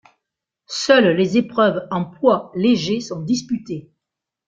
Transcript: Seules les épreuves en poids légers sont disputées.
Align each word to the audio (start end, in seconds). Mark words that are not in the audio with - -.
Seules 0.65 1.09
les 1.15 1.37
épreuves 1.37 1.87
en 1.91 2.05
poids 2.05 2.51
légers 2.55 3.01
sont 3.01 3.21
disputées. 3.21 3.91